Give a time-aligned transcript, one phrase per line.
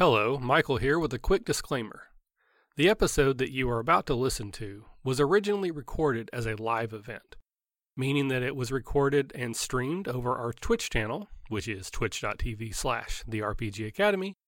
[0.00, 2.04] Hello, Michael here with a quick disclaimer.
[2.76, 6.94] The episode that you are about to listen to was originally recorded as a live
[6.94, 7.36] event,
[7.98, 13.22] meaning that it was recorded and streamed over our Twitch channel, which is twitch.tv slash
[13.28, 14.38] the RPG Academy,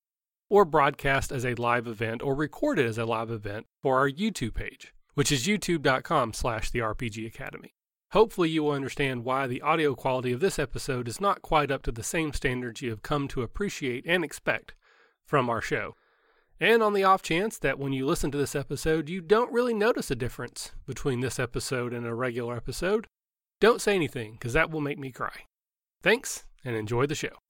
[0.48, 4.54] or broadcast as a live event or recorded as a live event for our YouTube
[4.54, 7.74] page, which is youtube.com slash the RPG Academy.
[8.12, 11.82] Hopefully, you will understand why the audio quality of this episode is not quite up
[11.82, 14.72] to the same standards you have come to appreciate and expect
[15.24, 15.94] from our show.
[16.60, 19.74] And on the off chance that when you listen to this episode, you don't really
[19.74, 23.06] notice a difference between this episode and a regular episode,
[23.60, 25.46] don't say anything, because that will make me cry.
[26.02, 27.41] Thanks, and enjoy the show.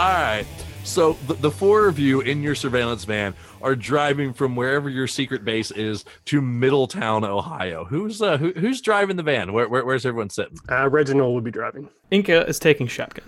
[0.00, 0.46] Right.
[0.82, 5.06] So the, the four of you in your surveillance van are driving from wherever your
[5.06, 7.84] secret base is to Middletown, Ohio.
[7.84, 9.52] Who's uh, who, who's driving the van?
[9.52, 10.56] Where, where, where's everyone sitting?
[10.70, 11.90] Uh, Reginald will be driving.
[12.10, 13.26] Inka is taking shotgun.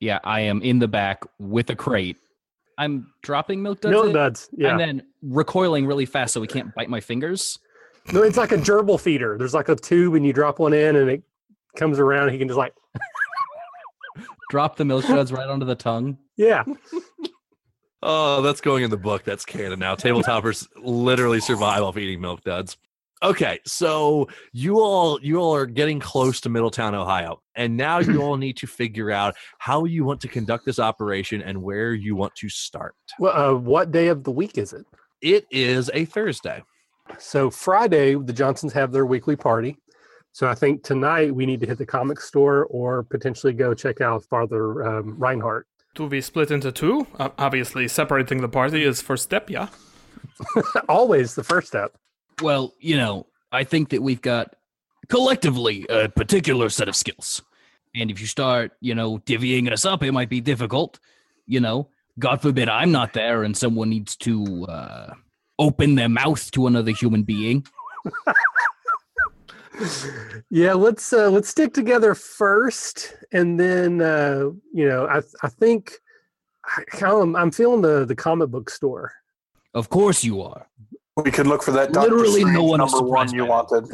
[0.00, 2.16] Yeah, I am in the back with a crate.
[2.76, 4.70] I'm dropping milk duds, Milk in, duds, yeah.
[4.70, 7.58] and then recoiling really fast so we can't bite my fingers.
[8.12, 9.38] No, it's like a gerbil feeder.
[9.38, 11.22] There's like a tube, and you drop one in, and it
[11.76, 12.24] comes around.
[12.24, 12.74] And he can just like,
[14.50, 16.18] Drop the milk duds right onto the tongue.
[16.36, 16.64] yeah.
[18.02, 19.24] Oh, that's going in the book.
[19.24, 19.94] That's canon now.
[19.94, 22.78] Tabletoppers literally survive off eating milk duds.
[23.22, 28.22] Okay, so you all you all are getting close to Middletown, Ohio, and now you
[28.22, 32.16] all need to figure out how you want to conduct this operation and where you
[32.16, 32.94] want to start.
[33.18, 34.86] Well, uh, what day of the week is it?
[35.20, 36.62] It is a Thursday.
[37.18, 39.76] So Friday, the Johnsons have their weekly party.
[40.32, 44.00] So I think tonight we need to hit the comic store or potentially go check
[44.00, 45.66] out Father um, Reinhardt.
[45.94, 47.06] Do we split into two?
[47.18, 49.68] Uh, obviously, separating the party is first step, yeah?
[50.88, 51.96] Always the first step.
[52.40, 54.54] Well, you know, I think that we've got
[55.08, 57.42] collectively a particular set of skills.
[57.94, 61.00] And if you start, you know, divvying us up, it might be difficult.
[61.46, 61.88] You know,
[62.20, 65.14] God forbid I'm not there and someone needs to uh,
[65.58, 67.66] open their mouth to another human being.
[70.50, 75.92] Yeah, let's uh, let's stick together first, and then uh, you know I I think
[76.64, 79.12] I kind I'm feeling the the comic book store.
[79.74, 80.66] Of course you are.
[81.16, 83.86] We could look for that Doctor Literally no one number one you wanted.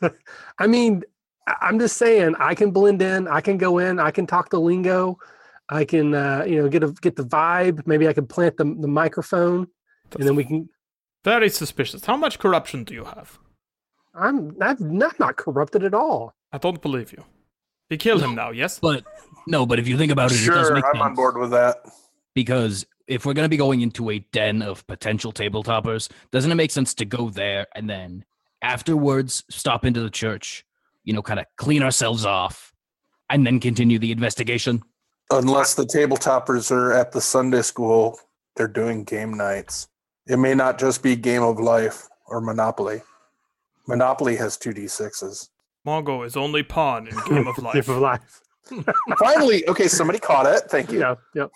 [0.58, 1.02] I mean,
[1.46, 3.28] I- I'm just saying I can blend in.
[3.28, 3.98] I can go in.
[3.98, 5.18] I can talk the lingo.
[5.68, 7.86] I can uh, you know get a get the vibe.
[7.86, 9.68] Maybe I can plant the the microphone,
[10.18, 10.68] and then we can.
[11.24, 12.04] Very suspicious.
[12.06, 13.38] How much corruption do you have?
[14.14, 16.34] I'm not not not corrupted at all.
[16.52, 17.24] I don't believe you.
[17.90, 18.78] We kill him now, yes?
[18.80, 19.04] But
[19.46, 21.02] no, but if you think about it, it does Sure, make I'm sense.
[21.04, 21.76] on board with that.
[22.34, 26.56] because if we're going to be going into a den of potential tabletoppers, doesn't it
[26.56, 28.24] make sense to go there and then
[28.60, 30.64] afterwards stop into the church,
[31.04, 32.72] you know, kind of clean ourselves off
[33.30, 34.82] and then continue the investigation?
[35.30, 38.20] Unless the tabletoppers are at the Sunday school,
[38.56, 39.88] they're doing game nights.
[40.26, 43.00] It may not just be Game of Life or Monopoly.
[43.88, 45.48] Monopoly has two d6s.
[45.86, 47.74] Mongo is only pawn in Game of Life.
[47.86, 48.40] Game of life.
[49.18, 50.64] Finally, okay, somebody caught it.
[50.70, 51.00] Thank you.
[51.00, 51.50] Yeah, yep.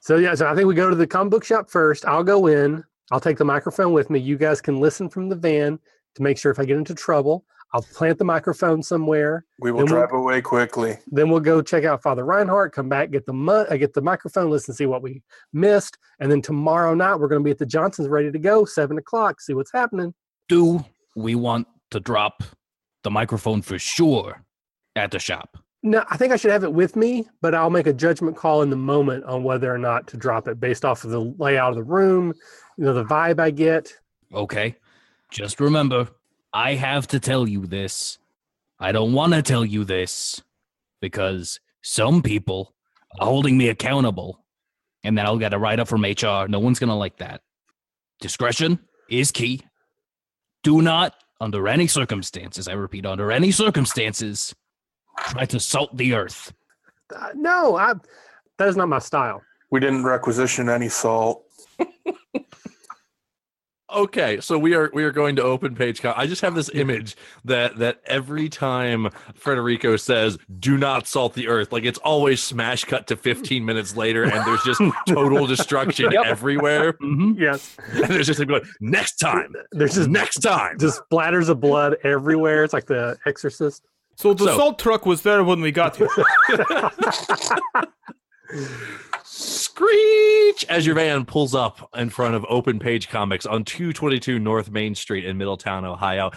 [0.00, 2.06] So yeah, so I think we go to the comic book shop first.
[2.06, 2.82] I'll go in.
[3.12, 4.18] I'll take the microphone with me.
[4.18, 5.78] You guys can listen from the van
[6.14, 7.44] to make sure if I get into trouble,
[7.74, 9.44] I'll plant the microphone somewhere.
[9.60, 10.96] We will Then we'll- drive away quickly.
[11.08, 12.72] Then we'll go check out Father Reinhardt.
[12.72, 15.22] Come back, get the mu- uh, get the microphone, listen, see what we
[15.52, 18.64] missed, and then tomorrow night we're going to be at the Johnsons, ready to go,
[18.64, 19.40] seven o'clock.
[19.42, 20.14] See what's happening.
[20.48, 20.82] Do
[21.16, 22.42] we want to drop
[23.02, 24.44] the microphone for sure
[24.96, 25.58] at the shop?
[25.82, 28.60] No, I think I should have it with me, but I'll make a judgment call
[28.60, 31.70] in the moment on whether or not to drop it based off of the layout
[31.70, 32.34] of the room,
[32.76, 33.92] you know, the vibe I get.
[34.34, 34.76] Okay.
[35.30, 36.08] Just remember,
[36.52, 38.18] I have to tell you this.
[38.78, 40.42] I don't want to tell you this
[41.00, 42.74] because some people
[43.18, 44.44] are holding me accountable
[45.02, 46.46] and then I'll get a write up from HR.
[46.48, 47.40] No one's going to like that.
[48.20, 49.62] Discretion is key.
[50.62, 54.54] Do not, under any circumstances, I repeat, under any circumstances,
[55.28, 56.52] try to salt the earth.
[57.14, 57.94] Uh, no, I
[58.58, 59.42] that is not my style.
[59.70, 61.44] We didn't requisition any salt.
[63.94, 66.16] Okay, so we are we are going to open page count.
[66.16, 71.48] I just have this image that that every time Federico says "do not salt the
[71.48, 76.08] earth," like it's always smash cut to 15 minutes later, and there's just total destruction
[76.12, 76.24] Yep.
[76.26, 76.92] everywhere.
[76.94, 77.38] Mhm.
[77.38, 80.78] Yes, And there's just like going next time, there's just next time.
[80.78, 82.62] just splatters of blood everywhere.
[82.64, 83.82] It's like the Exorcist.
[84.16, 86.08] So the So- salt truck was there when we got here.
[89.40, 94.70] Screech as your van pulls up in front of Open Page Comics on 222 North
[94.70, 96.30] Main Street in Middletown, Ohio.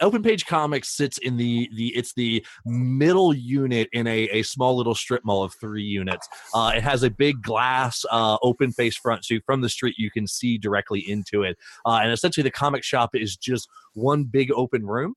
[0.00, 4.74] Open Page Comics sits in the the it's the middle unit in a, a small
[4.78, 6.26] little strip mall of three units.
[6.54, 10.10] Uh, it has a big glass uh, open face front, so from the street you
[10.10, 11.58] can see directly into it.
[11.84, 15.12] Uh, and essentially, the comic shop is just one big open room.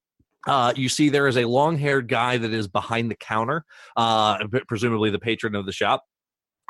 [0.48, 3.64] Uh, you see, there is a long-haired guy that is behind the counter,
[3.96, 4.38] uh,
[4.68, 6.04] presumably the patron of the shop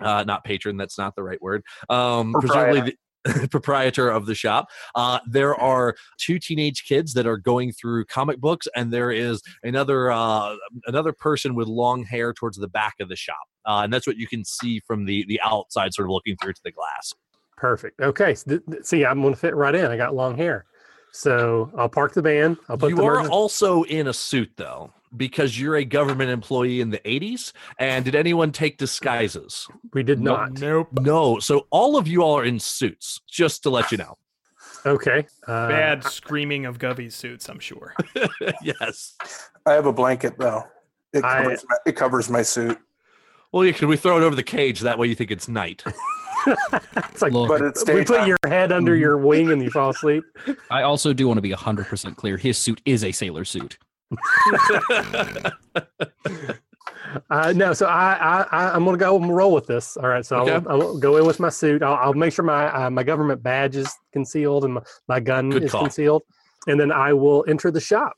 [0.02, 4.68] uh, not patron that's not the right word um presumably the proprietor of the shop
[4.96, 9.42] uh there are two teenage kids that are going through comic books and there is
[9.64, 10.56] another uh
[10.88, 13.36] another person with long hair towards the back of the shop
[13.68, 16.54] uh, and that's what you can see from the the outside sort of looking through
[16.54, 17.14] to the glass
[17.58, 18.02] Perfect.
[18.02, 18.34] Okay.
[18.34, 19.86] So th- th- see, I'm going to fit right in.
[19.86, 20.66] I got long hair.
[21.12, 22.58] So I'll park the van.
[22.68, 26.30] I'll put you the are emergency- also in a suit though because you're a government
[26.30, 30.54] employee in the 80s and did anyone take disguises We did not.
[30.60, 30.88] nope.
[31.02, 34.18] no so all of you all are in suits just to let you know
[34.84, 35.28] Okay.
[35.48, 37.94] Uh, Bad screaming of Govey suits, I'm sure.
[38.64, 39.16] yes
[39.66, 40.64] I have a blanket though.
[41.14, 42.78] It I- covers, my, it covers my suit,
[43.52, 44.80] Well, yeah, could we throw it over the cage?
[44.80, 45.84] That way you think it's night.
[46.48, 49.92] It's like Look, but it's we put your head under your wing and you fall
[49.92, 50.24] asleep.
[50.72, 52.36] I also do want to be 100% clear.
[52.36, 53.78] His suit is a sailor suit.
[57.30, 59.98] Uh, no, so I, I, I'm gonna go and roll with this.
[59.98, 60.54] All right, so Okay.
[60.70, 61.84] I'll, I'll go in with my suit.
[61.84, 65.50] I'll, I'll make sure my uh, my government badge is concealed and my, my gun
[65.50, 65.82] Good is call.
[65.82, 66.24] concealed,
[66.68, 68.14] and then I will enter the shop.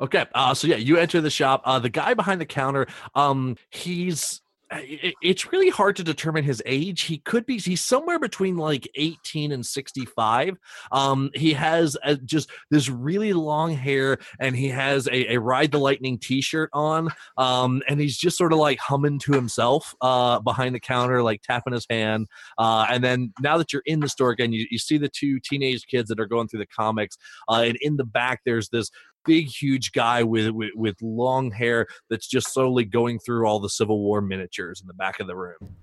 [0.00, 1.62] okay, uh, so yeah, you enter the shop.
[1.64, 4.40] Uh, the guy behind the counter, um, he's.
[4.74, 7.02] It's really hard to determine his age.
[7.02, 7.58] He could be.
[7.58, 10.58] He's somewhere between like eighteen and sixty-five.
[10.90, 15.72] Um, he has uh just this really long hair, and he has a, a Ride
[15.72, 17.10] the Lightning T-shirt on.
[17.36, 21.42] Um, and he's just sort of like humming to himself uh, behind the counter, like
[21.42, 22.26] tapping his hand.
[22.56, 25.38] Uh, and then now that you're in the store again, you, you see the two
[25.40, 27.18] teenage kids that are going through the comics.
[27.48, 28.90] Uh, and in the back, there's this
[29.24, 33.70] big, huge guy with, with with long hair that's just slowly going through all the
[33.70, 35.76] Civil War miniatures in the back of the room.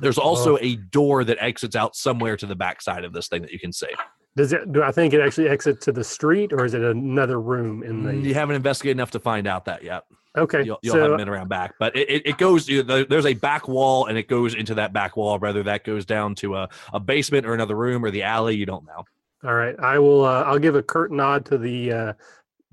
[0.00, 3.42] There's also a door that exits out somewhere to the back side of this thing
[3.42, 3.88] that you can see.
[4.36, 4.72] Does it?
[4.72, 8.04] Do I think it actually exits to the street, or is it another room in
[8.04, 8.14] the?
[8.14, 10.04] You haven't investigated enough to find out that yet.
[10.36, 12.68] Okay, You'll, you'll so haven't been around back, but it, it, it goes.
[12.68, 15.36] You know, there's a back wall, and it goes into that back wall.
[15.38, 18.66] Whether that goes down to a, a basement or another room or the alley, you
[18.66, 19.02] don't know.
[19.42, 20.24] all right, I will.
[20.24, 22.12] Uh, I'll give a curt nod to the uh,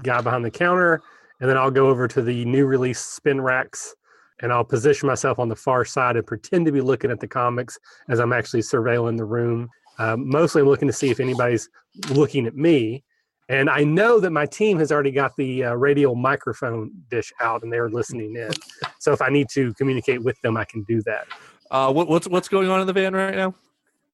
[0.04, 1.02] guy behind the counter,
[1.40, 3.96] and then I'll go over to the new release spin racks,
[4.42, 7.28] and I'll position myself on the far side and pretend to be looking at the
[7.28, 7.78] comics
[8.10, 9.70] as I'm actually surveilling the room.
[9.98, 11.70] Um, mostly, I'm looking to see if anybody's
[12.10, 13.04] looking at me.
[13.48, 17.64] And I know that my team has already got the uh, radio microphone dish out,
[17.64, 18.52] and they're listening in.
[19.00, 21.28] so if I need to communicate with them, I can do that.
[21.70, 23.54] Uh, what, what's what's going on in the van right now?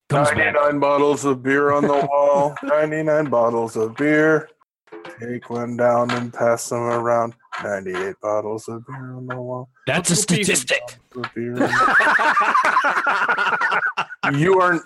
[0.10, 0.38] Comes back.
[0.38, 2.56] 99 bottles of beer on the wall.
[2.64, 4.50] 99 bottles of beer.
[5.20, 7.34] Take one down and pass them around.
[7.64, 9.70] 98 bottles of beer on the wall.
[9.86, 10.82] That's a statistic.
[11.16, 11.72] Of beer on the-
[14.40, 14.82] you aren't.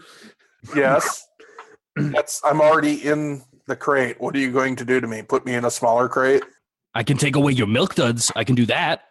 [0.76, 1.28] Yes.
[1.96, 2.42] That's.
[2.44, 4.20] I'm already in the crate.
[4.20, 5.22] What are you going to do to me?
[5.22, 6.44] Put me in a smaller crate?
[6.94, 8.32] I can take away your milk duds.
[8.36, 9.02] I can do that.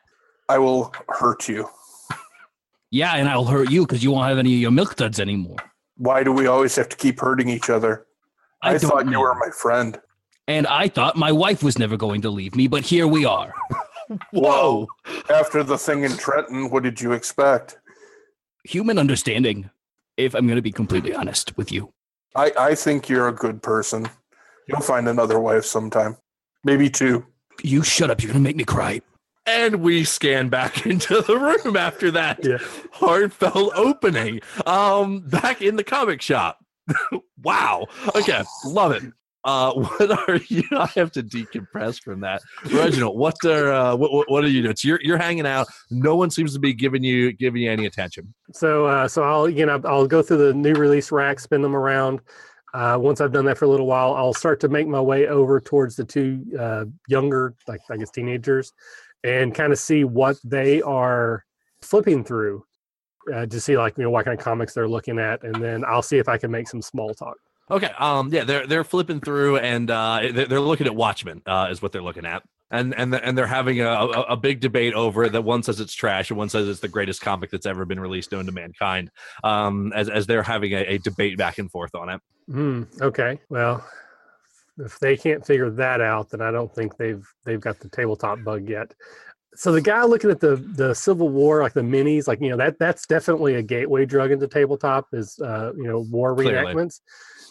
[0.48, 1.68] I will hurt you.
[2.90, 5.56] Yeah, and I'll hurt you because you won't have any of your milk duds anymore.
[5.96, 8.06] Why do we always have to keep hurting each other?
[8.62, 9.98] I, don't thought you were my friend.
[10.46, 13.54] And I thought my wife was never going to leave me, but here we are.
[14.32, 14.86] Whoa!
[15.30, 17.78] After the thing in Trenton, what did you expect?
[18.64, 19.70] Human understanding,
[20.18, 21.92] if I'm going to be completely honest with you.
[22.36, 24.08] I, I think you're a good person.
[24.68, 26.16] You'll find another wife sometime.
[26.64, 27.24] Maybe two.
[27.62, 28.22] You shut up.
[28.22, 29.00] You're going to make me cry.
[29.46, 32.58] And we scan back into the room after that Yeah.
[32.92, 34.40] heartfelt opening.
[34.66, 36.58] Um, back in the comic shop.
[37.42, 37.86] wow.
[38.14, 39.02] Okay, love it.
[39.44, 40.64] Uh, what are you?
[40.72, 42.42] I have to decompress from that.
[42.72, 44.76] Reginald, what are uh, what, what, are you doing?
[44.76, 45.66] So you're you're hanging out.
[45.90, 48.32] No one seems to be giving you giving you any attention.
[48.52, 51.76] So, uh, so I'll again, I'll, I'll go through the new release rack, spin them
[51.76, 52.20] around.
[52.72, 55.28] Uh, once I've done that for a little while, I'll start to make my way
[55.28, 58.72] over towards the two uh, younger, like I guess teenagers,
[59.22, 61.44] and kind of see what they are
[61.82, 62.64] flipping through
[63.32, 65.84] uh, to see like you know what kind of comics they're looking at, and then
[65.84, 67.36] I'll see if I can make some small talk.
[67.70, 67.90] Okay.
[67.98, 68.32] Um.
[68.32, 68.44] Yeah.
[68.44, 71.42] They're they're flipping through and uh, they're, they're looking at Watchmen.
[71.46, 72.42] Uh, is what they're looking at.
[72.70, 75.32] And and and they're having a, a, a big debate over it.
[75.32, 78.00] That one says it's trash, and one says it's the greatest comic that's ever been
[78.00, 79.10] released known to mankind.
[79.44, 82.20] Um, as as they're having a, a debate back and forth on it.
[82.50, 82.84] Hmm.
[83.00, 83.38] Okay.
[83.48, 83.86] Well,
[84.78, 88.42] if they can't figure that out, then I don't think they've they've got the tabletop
[88.42, 88.92] bug yet.
[89.54, 92.56] So the guy looking at the the Civil War, like the minis, like you know
[92.56, 96.74] that that's definitely a gateway drug into tabletop is uh, you know war Clearly.
[96.74, 97.00] reenactments.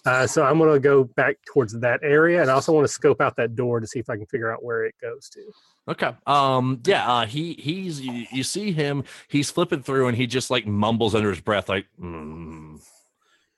[0.06, 3.22] Uh, so I'm gonna go back towards that area, and I also want to scope
[3.22, 5.42] out that door to see if I can figure out where it goes to.
[5.88, 6.14] Okay.
[6.28, 6.82] Um.
[6.86, 7.10] Yeah.
[7.10, 7.26] Uh.
[7.26, 7.54] He.
[7.54, 8.02] He's.
[8.02, 9.06] You, you see him.
[9.30, 12.74] He's flipping through, and he just like mumbles under his breath, like, mm.
[12.74, 12.82] and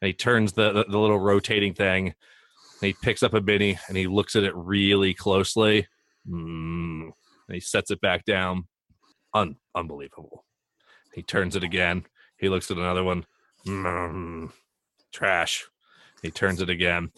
[0.01, 2.15] he turns the, the the little rotating thing, and
[2.81, 5.87] he picks up a mini, and he looks at it really closely.
[6.29, 7.11] Mm.
[7.47, 8.67] And he sets it back down.
[9.33, 10.45] Un- unbelievable.
[11.13, 12.05] He turns it again.
[12.37, 13.25] He looks at another one.
[13.65, 14.51] Mm.
[15.11, 15.65] Trash.
[16.25, 17.11] He turns it again.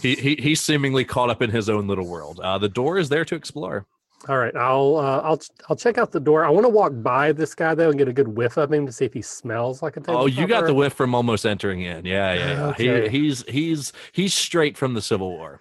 [0.00, 2.40] He, he he's seemingly caught up in his own little world.
[2.40, 3.86] Uh, the door is there to explore.
[4.28, 6.44] All right, I'll uh, I'll I'll check out the door.
[6.44, 8.86] I want to walk by this guy though and get a good whiff of him
[8.86, 10.00] to see if he smells like a.
[10.00, 10.14] Thing.
[10.14, 12.04] Oh, you got the whiff from almost entering in.
[12.04, 12.50] Yeah, yeah.
[12.52, 12.66] yeah.
[12.68, 13.08] Okay.
[13.08, 15.60] He, he's he's he's straight from the Civil War.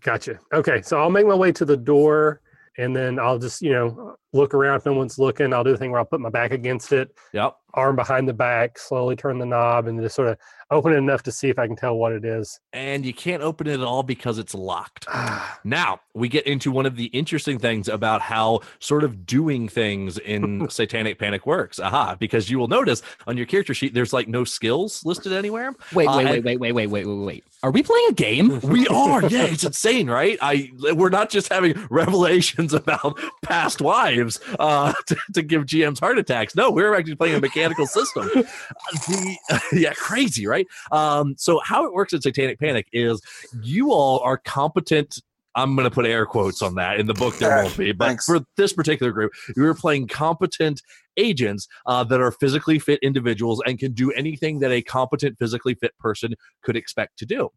[0.00, 0.38] Gotcha.
[0.52, 2.40] Okay, so I'll make my way to the door,
[2.78, 5.52] and then I'll just you know look around if no one's looking.
[5.52, 7.56] I'll do the thing where I'll put my back against it, Yep.
[7.74, 10.38] arm behind the back, slowly turn the knob, and just sort of
[10.70, 12.60] open it enough to see if I can tell what it is.
[12.72, 15.06] And you can't open it at all because it's locked.
[15.20, 19.68] Ah, Now we get into one of the interesting things about how sort of doing
[19.68, 21.80] things in Satanic Panic works.
[21.80, 22.16] Aha!
[22.18, 25.74] Because you will notice on your character sheet, there's like no skills listed anywhere.
[25.92, 27.44] Wait, Uh, wait, and- wait, wait, wait, wait, wait, wait, wait.
[27.64, 28.60] Are we playing a game?
[28.68, 30.38] We are, yeah, it's insane, right?
[30.42, 36.18] I we're not just having revelations about past wives uh, to, to give GMs heart
[36.18, 36.54] attacks.
[36.54, 38.28] No, we're actually playing a mechanical system.
[38.34, 39.36] The
[39.72, 40.66] yeah, crazy, right?
[40.92, 43.22] Um, so how it works in Satanic Panic is
[43.62, 45.22] you all are competent.
[45.58, 47.00] I'm going to put air quotes on that.
[47.00, 48.26] In the book, there won't be, but thanks.
[48.26, 50.80] for this particular group, you are playing competent
[51.16, 55.74] agents uh, that are physically fit individuals and can do anything that a competent physically
[55.74, 57.48] fit person could expect to do.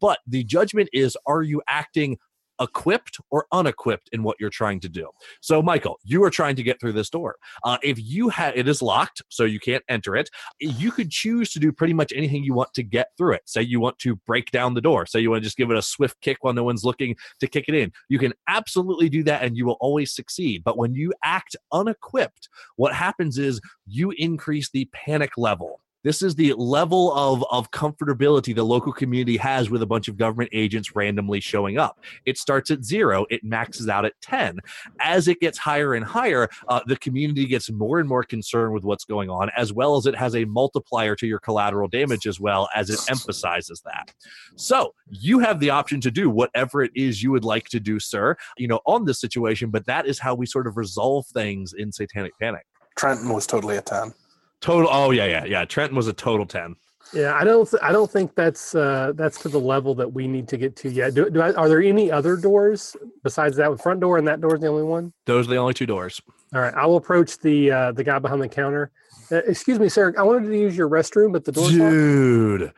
[0.00, 2.16] But the judgment is are you acting
[2.60, 5.08] equipped or unequipped in what you're trying to do?
[5.40, 7.36] So, Michael, you are trying to get through this door.
[7.64, 11.50] Uh, if you have it is locked, so you can't enter it, you could choose
[11.52, 13.42] to do pretty much anything you want to get through it.
[13.46, 15.76] Say you want to break down the door, say you want to just give it
[15.76, 17.92] a swift kick while no one's looking to kick it in.
[18.08, 20.62] You can absolutely do that and you will always succeed.
[20.64, 25.80] But when you act unequipped, what happens is you increase the panic level.
[26.02, 30.16] This is the level of, of comfortability the local community has with a bunch of
[30.16, 32.00] government agents randomly showing up.
[32.24, 34.60] It starts at zero, it maxes out at 10.
[35.00, 38.84] As it gets higher and higher, uh, the community gets more and more concerned with
[38.84, 42.40] what's going on, as well as it has a multiplier to your collateral damage as
[42.40, 44.12] well, as it emphasizes that.
[44.56, 48.00] So you have the option to do whatever it is you would like to do,
[48.00, 51.74] sir, you know, on this situation, but that is how we sort of resolve things
[51.74, 52.64] in Satanic Panic.
[52.96, 54.14] Trenton was totally a 10.
[54.60, 54.88] Total.
[54.90, 55.64] Oh yeah, yeah, yeah.
[55.64, 56.76] Trenton was a total ten.
[57.14, 60.28] yeah, I don't th- I don't think that's uh, that's to the level that we
[60.28, 61.14] need to get to yet.
[61.14, 64.54] Do, do I, are there any other doors besides that front door and that door
[64.54, 65.12] is the only one?
[65.24, 66.20] Those are the only two doors.
[66.54, 68.90] All right, I will approach the uh, the guy behind the counter.
[69.32, 70.12] Uh, excuse me, sir.
[70.18, 71.72] I wanted to use your restroom, but the locked.
[71.72, 72.72] Dude,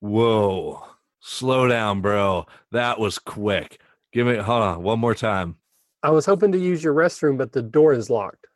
[0.00, 0.84] whoa,
[1.20, 2.46] slow down, bro.
[2.72, 3.80] That was quick.
[4.12, 4.36] Give me.
[4.36, 5.56] Hold on, one more time.
[6.02, 8.46] I was hoping to use your restroom, but the door is locked.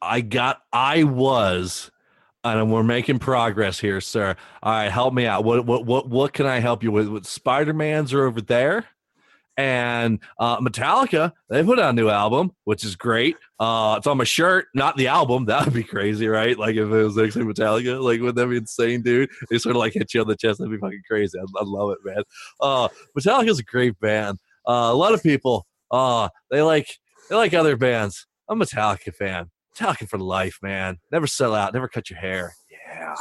[0.00, 0.62] I got.
[0.72, 1.90] I was.
[2.44, 4.36] And we're making progress here, sir.
[4.62, 5.44] All right, help me out.
[5.44, 7.08] What what what what can I help you with?
[7.08, 8.84] With Spider Man's are over there,
[9.56, 13.36] and uh, Metallica they put out a new album, which is great.
[13.58, 15.46] Uh, it's on my shirt, not the album.
[15.46, 16.58] That would be crazy, right?
[16.58, 19.30] Like if it was actually Metallica, like would that be insane, dude?
[19.48, 20.58] They sort of like hit you on the chest.
[20.58, 21.38] That'd be fucking crazy.
[21.38, 22.24] I, I love it, man.
[22.60, 24.38] Uh, Metallica's a great band.
[24.68, 26.98] Uh, a lot of people, uh, they like
[27.30, 28.26] they like other bands.
[28.50, 29.50] I'm a Metallica fan.
[29.74, 30.98] Metallica for life, man.
[31.10, 31.72] Never sell out.
[31.74, 32.54] Never cut your hair.
[32.70, 33.14] Yeah.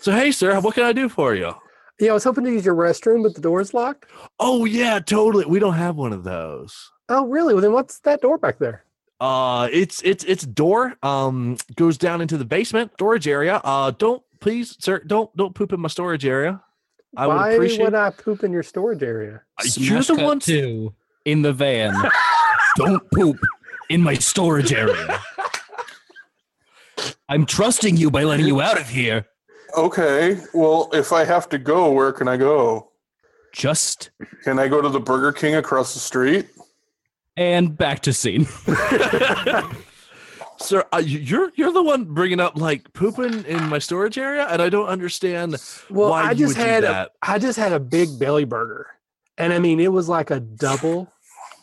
[0.00, 1.52] So hey, sir, what can I do for you?
[2.00, 4.06] Yeah, I was hoping to use your restroom, but the door is locked.
[4.40, 5.44] Oh yeah, totally.
[5.44, 6.90] We don't have one of those.
[7.08, 7.54] Oh, really?
[7.54, 8.84] Well, then what's that door back there?
[9.20, 10.96] Uh, it's it's it's door.
[11.02, 13.60] Um, goes down into the basement storage area.
[13.62, 16.60] Uh, don't please, sir, don't don't poop in my storage area.
[17.16, 17.84] I would Why appreciate.
[17.84, 19.42] would I poop in your storage area?
[19.76, 20.40] You're Smash the cut one.
[20.40, 20.94] to
[21.26, 21.94] in the van.
[22.76, 23.36] Don't poop
[23.92, 25.20] in my storage area.
[27.28, 29.26] I'm trusting you by letting you out of here.
[29.76, 30.38] Okay.
[30.54, 32.90] Well, if I have to go, where can I go?
[33.52, 34.10] Just
[34.44, 36.48] Can I go to the Burger King across the street?
[37.38, 38.46] and back to scene.
[40.58, 44.46] Sir, uh, you- you're you're the one bringing up like pooping in my storage area,
[44.48, 45.56] and I don't understand
[45.90, 47.10] Well, why I you just would do had a, that.
[47.22, 48.86] I just had a big belly burger,
[49.38, 51.10] and I mean it was like a double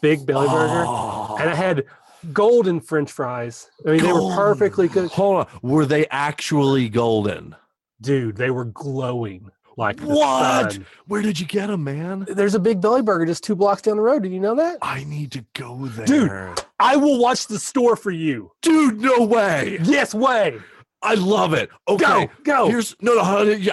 [0.02, 1.38] big belly burger, Oh.
[1.40, 1.86] and I had
[2.34, 3.70] golden French fries.
[3.86, 5.10] I mean they were perfectly good.
[5.12, 7.56] Hold on, were they actually golden?
[8.02, 8.38] dude.
[8.38, 9.52] They were glowing.
[9.78, 10.72] like the What?
[10.74, 10.86] sun.
[11.08, 12.26] Where did you get them, man?
[12.30, 14.24] There's a big belly burger just two blocks down the road.
[14.24, 14.78] Did you know that?
[14.82, 16.06] I need to go there.
[16.06, 16.62] Dude.
[16.80, 18.52] I will watch the store for you.
[18.62, 19.80] Dude, no way.
[19.84, 20.60] Yes, way.
[21.02, 21.70] I love it.
[21.88, 22.04] Okay.
[22.06, 22.68] Go, go.
[22.70, 23.22] Here's no, no.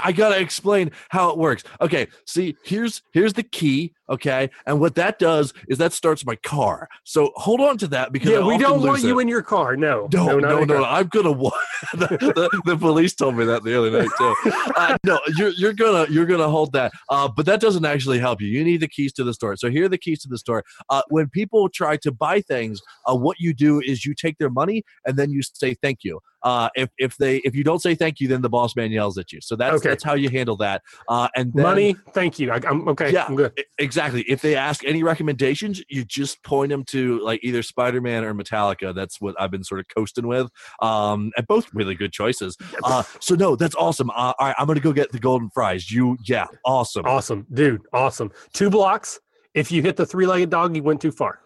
[0.02, 1.64] I gotta explain how it works.
[1.80, 3.92] Okay, see, here's here's the key.
[4.08, 6.88] Okay, and what that does is that starts my car.
[7.04, 9.22] So hold on to that because yeah, I we don't want lose you it.
[9.22, 9.76] in your car.
[9.76, 10.84] No, No, no, no, no.
[10.84, 11.30] I'm gonna.
[11.92, 14.34] the, the, the police told me that the other night too.
[14.76, 16.92] Uh, no, you're you're gonna you're gonna hold that.
[17.08, 18.48] Uh, but that doesn't actually help you.
[18.48, 19.56] You need the keys to the store.
[19.56, 20.64] So here are the keys to the store.
[20.88, 24.50] Uh, when people try to buy things, uh, what you do is you take their
[24.50, 26.20] money and then you say thank you.
[26.46, 29.18] Uh, if if they if you don't say thank you, then the boss man yells
[29.18, 29.40] at you.
[29.40, 29.88] So that's Okay.
[29.88, 30.80] that's how you handle that.
[31.08, 32.52] Uh, and then, Money, thank you.
[32.52, 33.12] I, I'm okay.
[33.12, 33.26] Yeah.
[33.28, 33.52] I'm good.
[33.78, 34.22] Exactly.
[34.28, 38.32] If they ask any recommendations, you just point them to like either Spider Man or
[38.32, 38.94] Metallica.
[38.94, 40.48] That's what I've been sort of coasting with.
[40.80, 42.56] Um, and both really good choices.
[42.84, 44.10] Uh, so no, that's awesome.
[44.10, 45.90] Uh, all right, I'm gonna go get the golden fries.
[45.90, 47.06] You, yeah, awesome.
[47.06, 47.82] Awesome, dude.
[47.92, 48.30] Awesome.
[48.52, 49.18] Two blocks.
[49.52, 51.40] If you hit the three-legged dog, you went too far.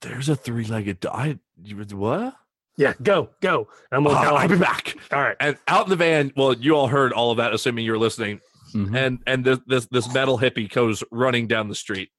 [0.00, 1.04] There's a three legged.
[1.06, 2.34] I you what?
[2.78, 3.66] Yeah, go, go.
[3.92, 4.96] I'm gonna uh, I'll be back.
[5.12, 5.36] All right.
[5.40, 6.32] And out in the van.
[6.36, 8.40] Well, you all heard all of that, assuming you were listening.
[8.72, 8.96] Mhm.
[8.96, 12.10] And and this this this metal hippie goes running down the street.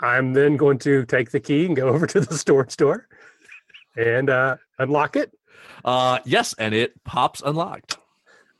[0.00, 3.06] I'm then going to take the key and go over to the storage store
[3.96, 5.30] and uh, unlock it.
[5.84, 7.96] Uh, yes, and it pops unlocked.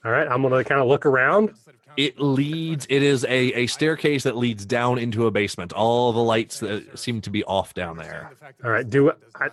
[0.04, 0.28] All right.
[0.28, 1.50] I'm gonna kind of look around.
[1.96, 2.86] It leads.
[2.88, 5.72] It is a, a staircase that leads down into a basement.
[5.72, 8.32] All the lights that seem to be off down there.
[8.64, 8.88] All right.
[8.88, 9.48] Do I,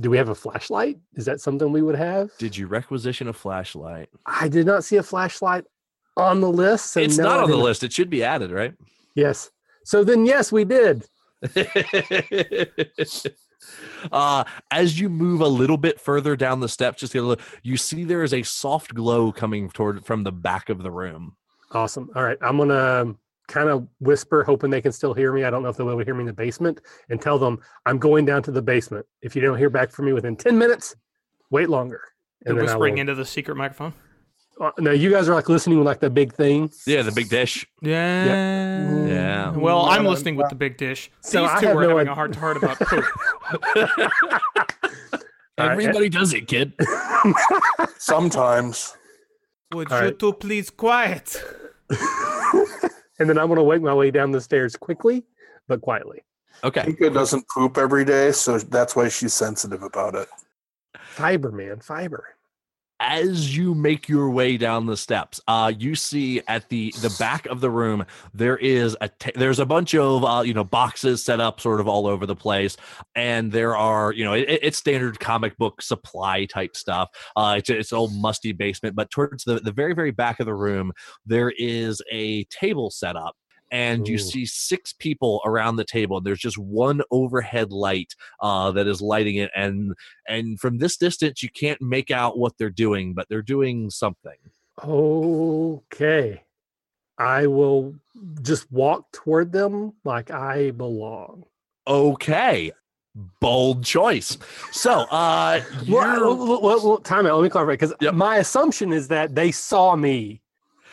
[0.00, 0.98] do we have a flashlight?
[1.14, 2.30] Is that something we would have?
[2.38, 4.08] Did you requisition a flashlight?
[4.26, 5.64] I did not see a flashlight
[6.16, 6.96] on the list.
[6.96, 7.82] it's no, not on the list.
[7.82, 8.74] It should be added, right?
[9.14, 9.50] Yes.
[9.84, 11.04] So then, yes, we did.
[14.12, 17.76] uh, as you move a little bit further down the steps, just a little, you
[17.76, 21.36] see there is a soft glow coming toward from the back of the room.
[21.72, 22.10] Awesome.
[22.14, 22.38] All right.
[22.42, 23.14] I'm gonna
[23.48, 25.44] kind of whisper, hoping they can still hear me.
[25.44, 27.38] I don't know if they'll be able to hear me in the basement, and tell
[27.38, 29.04] them I'm going down to the basement.
[29.22, 30.94] If you don't hear back from me within ten minutes,
[31.50, 32.00] wait longer.
[32.46, 33.92] You're then whispering will- into the secret microphone.
[34.60, 36.70] Uh, no, you guys are like listening with like the big thing.
[36.86, 37.66] Yeah, the big dish.
[37.80, 39.06] Yeah.
[39.06, 39.50] Yeah.
[39.56, 41.10] Well, I'm listening with the big dish.
[41.22, 43.04] So These I two have were no having id- a heart to heart about poop.
[45.58, 46.74] All right, Everybody does it, kid.
[47.98, 48.94] Sometimes.
[49.72, 50.18] Would All you right.
[50.18, 51.42] two please quiet?
[53.18, 55.24] and then I'm gonna make my way down the stairs quickly
[55.68, 56.22] but quietly.
[56.64, 56.82] Okay.
[56.82, 60.28] Pika doesn't poop every day, so that's why she's sensitive about it.
[61.00, 62.36] Fiber, man, fiber.
[63.02, 67.46] As you make your way down the steps uh you see at the the back
[67.46, 71.40] of the room there is a there's a bunch of uh you know boxes set
[71.40, 72.76] up sort of all over the place.
[73.14, 77.08] And there are you know it, it's standard comic book supply type stuff.
[77.36, 80.46] Uh it's, it's an old musty basement but towards the the very very back of
[80.46, 80.92] the room
[81.26, 83.34] there is a table set up
[83.72, 88.70] and you see six people around the table and there's just one overhead light uh,
[88.70, 89.94] that is lighting it and
[90.28, 94.36] and from this distance you can't make out what they're doing but they're doing something
[94.84, 96.42] Okay.
[97.18, 97.94] I will
[98.42, 101.44] just walk toward them like I belong.
[101.86, 102.72] okay
[103.40, 104.38] bold choice
[104.70, 107.36] so uh Well, well, well, well, time out.
[107.36, 108.14] Let me clarify because Yep.
[108.14, 110.40] my assumption is that they saw me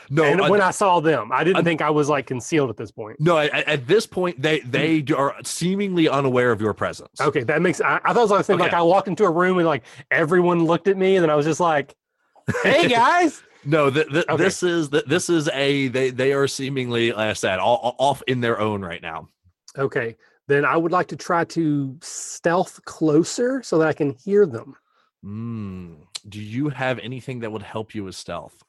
[0.09, 1.31] no and when I saw them.
[1.31, 3.19] I didn't uh, think I was like concealed at this point.
[3.19, 7.61] no at, at this point they they are seemingly unaware of your presence Okay, that
[7.61, 7.79] makes.
[7.81, 9.83] I, I thought it was like, saying, like I walked into a room and like
[10.11, 11.95] everyone looked at me, and then I was just like,
[12.63, 14.41] "Hey guys!" no th- th- Okay.
[14.43, 17.95] this is th- this is a they they are seemingly like i said all, all-
[17.99, 19.27] off in their own right now
[19.77, 20.15] okay,
[20.47, 24.75] then I would like to try to stealth closer so that I can hear them.
[25.23, 25.97] mm.
[26.27, 28.63] do you have anything that would help you with stealth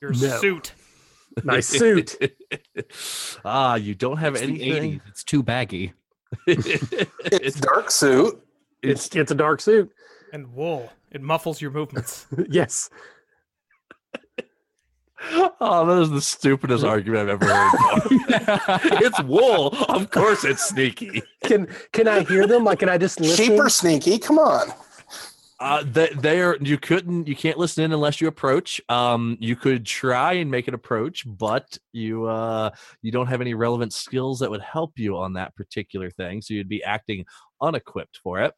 [0.00, 0.38] Your No.
[0.38, 0.72] suit.
[1.44, 2.16] My suit.
[3.44, 5.92] ah you don't have It's anything It's too baggy.
[6.46, 8.40] It's dark suit.
[8.82, 9.90] It's it's a dark suit.
[10.32, 10.90] And wool.
[11.10, 12.26] It muffles your movements.
[12.48, 12.88] yes.
[15.60, 18.80] Oh, that is the stupidest argument I've ever heard.
[19.02, 19.68] it's wool.
[19.88, 21.22] Of course it's sneaky.
[21.44, 22.64] Can can I hear them?
[22.64, 23.44] Like, can I just listen?
[23.44, 24.18] Sheep are sneaky.
[24.18, 24.72] Come on.
[25.60, 28.80] Uh, they, are, you couldn't, you can't listen in unless you approach.
[28.88, 32.70] Um, you could try and make an approach, but you, uh,
[33.02, 36.40] you don't have any relevant skills that would help you on that particular thing.
[36.40, 37.26] So you'd be acting
[37.60, 38.54] unequipped for it.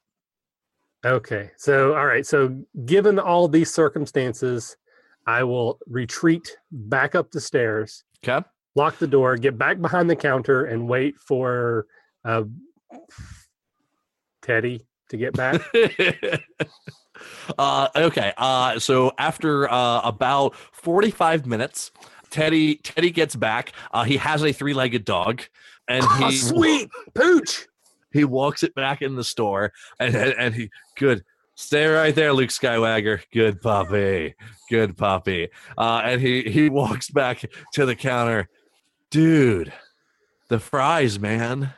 [1.05, 1.51] Okay.
[1.57, 2.25] So, all right.
[2.25, 4.77] So, given all these circumstances,
[5.27, 8.47] I will retreat back up the stairs, Okay.
[8.77, 11.87] lock the door, get back behind the counter, and wait for
[12.25, 12.45] uh,
[14.43, 15.63] Teddy to get back.
[17.59, 18.33] uh, okay.
[18.37, 21.93] Uh, so after uh, about 45 minutes,
[22.31, 23.73] Teddy Teddy gets back.
[23.93, 25.43] Uh, he has a three legged dog,
[25.87, 27.69] and Oh, he sweet pooch.
[28.13, 31.23] he walks it back in the store, and and, and he good.
[31.55, 33.21] Stay right there, Luke Skywalker.
[33.31, 34.35] Good puppy,
[34.71, 35.51] good puppy.
[35.77, 37.45] Uh, and he he walks back
[37.75, 38.49] to the counter,
[39.11, 39.73] dude.
[40.49, 41.75] The fries, man,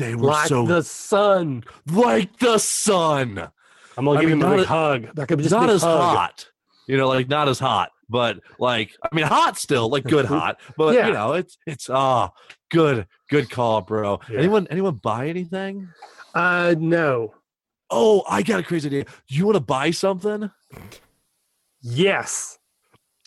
[0.00, 1.62] they were Like so the sun.
[1.92, 3.50] like the sun.
[3.96, 5.08] I'm gonna I give mean, him a not big a- hug.
[5.16, 6.00] Like, just a not as hug.
[6.16, 6.50] hot.
[6.88, 10.58] You know, like not as hot, but like I mean, hot still, like good hot.
[10.76, 11.06] But Yeah.
[11.06, 12.30] you know, it's it's ah
[12.70, 14.20] good, good call, bro.
[14.30, 14.38] Yeah.
[14.38, 15.88] Anyone anyone buy anything?
[16.34, 17.34] Uh, no.
[17.90, 19.04] Oh, I got a crazy idea.
[19.28, 20.50] You want to buy something?
[21.82, 22.58] Yes,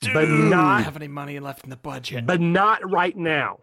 [0.02, 0.84] but I don't not.
[0.84, 2.26] have any money left in the budget.
[2.26, 3.60] But not right now.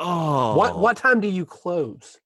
[0.00, 2.18] Oh, What what time do you close?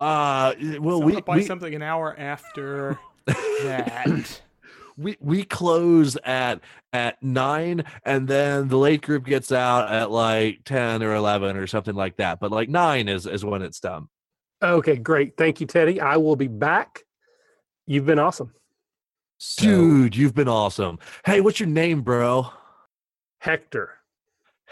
[0.00, 4.40] Uh, well, So we buy we, something an hour after that.
[4.96, 6.60] we we close at
[6.92, 11.66] at nine, and then the late group gets out at like ten or eleven or
[11.66, 12.40] something like that.
[12.40, 14.08] But like nine is is when it's done.
[14.62, 15.36] Okay, great.
[15.36, 16.00] Thank you, Teddy.
[16.00, 17.00] I will be back.
[17.86, 18.54] You've been awesome,
[19.38, 21.00] So, Dude, you've been awesome.
[21.24, 22.48] Hey, what's your name, bro?
[23.40, 23.90] Hector.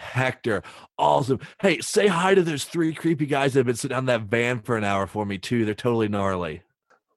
[0.01, 0.63] Hector.
[0.99, 1.39] Awesome.
[1.61, 4.61] Hey, say hi to those three creepy guys that have been sitting on that van
[4.61, 5.65] for an hour for me, too.
[5.65, 6.63] They're totally gnarly.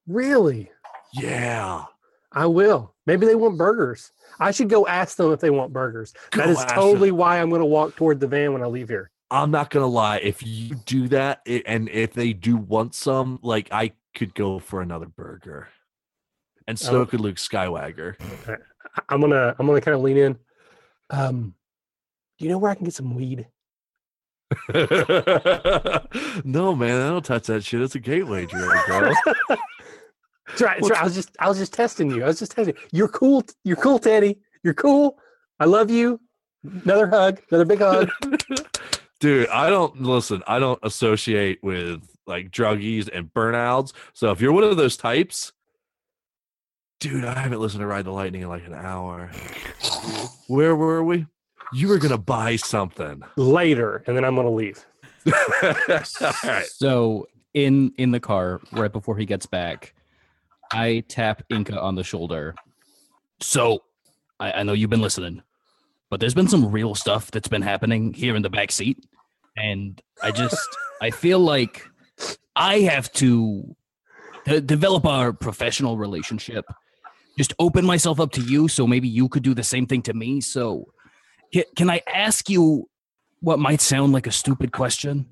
[0.07, 0.69] Really?
[1.13, 1.85] Yeah.
[2.31, 2.93] I will.
[3.05, 4.11] Maybe they want burgers.
[4.39, 6.13] I should go ask them if they want burgers.
[6.33, 6.75] that Go is ask them.
[6.77, 9.11] totally why I'm going to walk toward the van when I leave here.
[9.31, 10.17] I'm not going to lie.
[10.17, 14.59] If you do that, i- and if they do want some, like, I could go
[14.59, 15.69] for another burger.
[16.67, 17.05] And so Oh.
[17.05, 18.15] could Luke Skywalker.
[18.47, 18.57] I-
[19.09, 20.37] I'm gonna I'm gonna kind of lean in.
[21.09, 21.55] Um,
[22.37, 23.47] do you know where I can get some weed?
[26.43, 27.81] no, man, I don't touch that shit.
[27.81, 29.11] It's a gateway drug, bro.
[30.47, 30.77] That's right.
[30.79, 31.01] That's right.
[31.01, 32.23] I was just I was just testing you.
[32.23, 32.75] I was just testing.
[32.75, 32.81] You.
[32.91, 33.43] You're cool.
[33.63, 34.39] You're cool, Teddy.
[34.63, 35.17] You're cool.
[35.59, 36.19] I love you.
[36.63, 37.41] Another hug.
[37.49, 38.09] Another big hug.
[39.19, 40.43] Dude, I don't listen.
[40.47, 43.93] I don't associate with like druggies and burnouts.
[44.13, 45.53] So if you're one of those types,
[46.99, 49.31] dude, I haven't listened to Ride the Lightning in like an hour.
[50.47, 51.25] Where were we?
[51.73, 53.23] You were gonna buy something.
[53.35, 54.85] Later, and then I'm gonna leave.
[55.27, 56.65] All right.
[56.65, 59.93] so in in the car right before he gets back,
[60.71, 62.55] I tap Inka on the shoulder.
[63.39, 63.83] So
[64.39, 65.41] I, I know you've been listening,
[66.09, 69.05] but there's been some real stuff that's been happening here in the back seat,
[69.55, 70.67] and I just
[71.01, 71.87] I feel like
[72.55, 73.75] I have to,
[74.45, 76.65] to develop our professional relationship.
[77.37, 80.13] Just open myself up to you, so maybe you could do the same thing to
[80.13, 80.39] me.
[80.39, 80.92] So,
[81.53, 82.89] can, can I ask you
[83.41, 85.25] what might sound like a stupid question?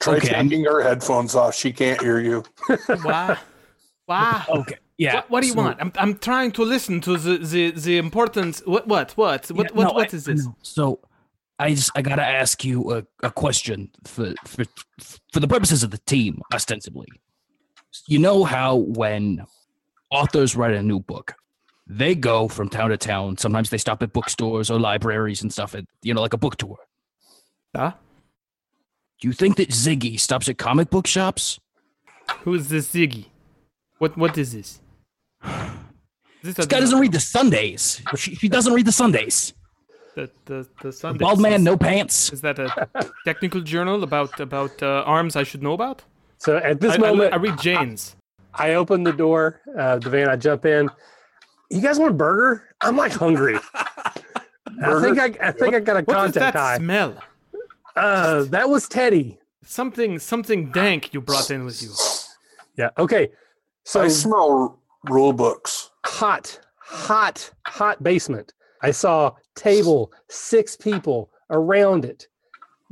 [0.00, 1.54] Try Okay, I'm- taking her headphones off.
[1.54, 2.42] She can't hear you.
[3.04, 3.36] Wow.
[4.06, 4.44] Wow.
[4.48, 4.76] Okay.
[4.96, 5.14] Yeah.
[5.16, 5.78] What, what do you so- want?
[5.80, 8.62] I'm, I'm trying to listen to the the, the importance.
[8.64, 10.26] What what what what Yeah, what, no, what I- I this?
[10.28, 10.56] know.
[10.62, 11.00] So,
[11.58, 14.64] I just I gotta ask you a, a question for, for
[15.32, 17.08] for the purposes of the team, ostensibly.
[18.06, 19.44] You know how when
[20.10, 21.34] authors write a new book,
[21.88, 23.38] they go from town to town.
[23.38, 25.74] Sometimes they stop at bookstores or libraries and stuff.
[25.74, 26.76] At you know, like a book tour.
[27.74, 27.92] Huh?
[29.20, 31.58] Do you think that Ziggy stops at comic book shops?
[32.42, 33.26] Who is this Ziggy?
[33.98, 34.80] What what is this?
[35.44, 38.00] Is This guy doesn't read the Sundays.
[38.16, 39.54] She, she doesn't read the Sundays.
[40.14, 41.20] the the the Sundays.
[41.20, 42.32] Bald man, no pants.
[42.32, 42.68] Is that a
[43.24, 46.04] technical journal about about uh, arms I should know about?
[46.36, 48.14] So at this I, I, moment, I read Jane's.
[48.54, 50.28] I open the door, uh, the van.
[50.28, 50.90] I jump in.
[51.70, 52.74] You guys want a burger?
[52.80, 53.58] I'm like hungry.
[53.74, 56.76] I think I, I think I got a What is contact that high.
[56.78, 57.22] smell?
[57.96, 59.38] Uh, that was Teddy.
[59.64, 61.90] Something something dank you brought in with you.
[62.76, 62.90] Yeah.
[62.96, 63.30] Okay.
[63.84, 65.90] So I smell rule books.
[66.06, 68.52] hot, hot, hot basement.
[68.82, 72.28] I saw table, six people around it.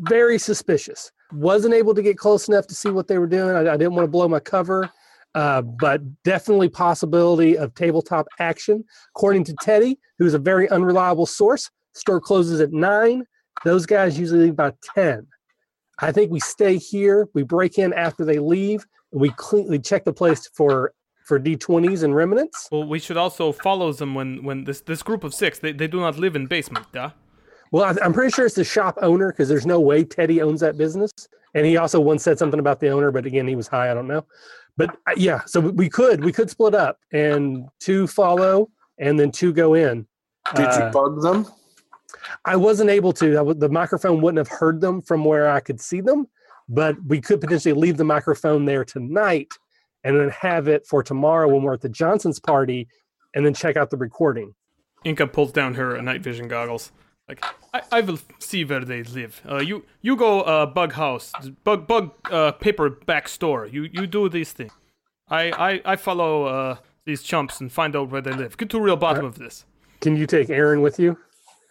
[0.01, 1.13] Very suspicious.
[1.33, 3.55] Wasn't able to get close enough to see what they were doing.
[3.57, 4.91] I, I didn't want to blow my cover,
[5.37, 8.83] uh, but definitely possibility of tabletop action.
[9.15, 13.25] According to Teddy, who's a very unreliable source, store closes at nine.
[13.63, 15.27] Those guys usually leave by ten.
[16.01, 17.29] I think we stay here.
[17.35, 18.87] We break in after they leave.
[19.13, 20.95] And we clean, we check the place for
[21.27, 22.69] for D20s and remnants.
[22.73, 25.87] Well, we should also follow them when when this this group of six they, they
[25.87, 27.11] do not live in basement, duh.
[27.73, 30.61] Well, I, I'm pretty sure it's the shop owner because there's no way Teddy owns
[30.61, 31.11] that business.
[31.55, 33.91] And he also once said something about the owner, but again, he was high.
[33.91, 34.27] I don't know.
[34.77, 39.31] But uh, yeah, so we could we could split up and two follow and then
[39.31, 40.07] two go in.
[40.55, 41.47] Did Uh, you bug them?
[42.45, 43.31] I wasn't able to.
[43.33, 46.27] I w- the microphone wouldn't have heard them from where I could see them,
[46.69, 49.49] but we could potentially leave the microphone there tonight
[50.05, 52.89] and then have it for tomorrow when we're at the Johnson's party
[53.35, 54.55] and then check out the recording.
[55.05, 56.93] Inka pulls down her night vision goggles.
[57.29, 59.43] Like I, I will see where they live.
[59.49, 61.33] Uh, you you go uh, bug house,
[61.65, 63.67] bug bug uh, paperback store.
[63.67, 64.73] You you do these things.
[65.29, 68.57] I I, I follow uh, these chumps and find out where they live.
[68.57, 69.65] Get to the real bottom of this.
[70.01, 71.19] Can you take Aaron with you?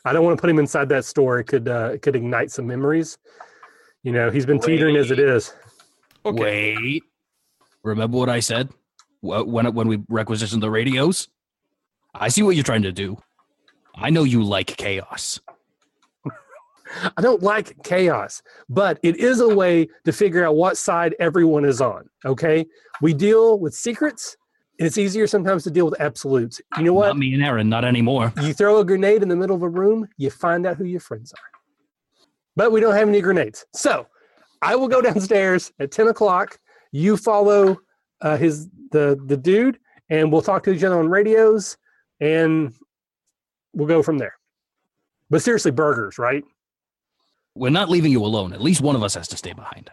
[0.03, 1.39] I don't want to put him inside that store.
[1.39, 3.17] It could uh, it could ignite some memories.
[4.03, 5.53] You know, he's been teetering as it is.
[6.25, 6.75] Okay.
[6.75, 7.03] Wait.
[7.83, 8.69] Remember what I said
[9.21, 11.29] Wh- when when we requisitioned the radios?
[12.13, 13.17] I see what you're trying to do.
[13.97, 15.39] I know you like chaos.
[17.17, 21.65] I don't like chaos, but it is a way to figure out what side everyone
[21.65, 22.09] is on.
[22.23, 22.65] Okay,
[23.01, 24.37] we deal with secrets,
[24.79, 26.61] and it's easier sometimes to deal with absolutes.
[26.77, 27.07] You know what?
[27.07, 28.31] Not me and Aaron, not anymore.
[28.41, 30.99] You throw a grenade in the middle of a room, you find out who your
[30.99, 31.59] friends are.
[32.55, 33.65] But we don't have any grenades.
[33.73, 34.07] So
[34.61, 36.59] I will go downstairs at 10 o'clock.
[36.91, 37.79] You follow
[38.21, 39.79] uh, his the the dude,
[40.09, 41.77] and we'll talk to each other on radios,
[42.21, 42.73] and
[43.75, 44.33] we'll go from there.
[45.29, 46.43] But seriously, burgers, right?
[47.55, 48.53] We're not leaving you alone.
[48.53, 49.89] At least one of us has to stay behind.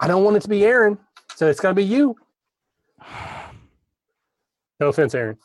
[0.00, 0.98] I don't want it to be Aaron,
[1.36, 2.16] so it's got to be you.
[4.80, 5.38] No offense, Aaron.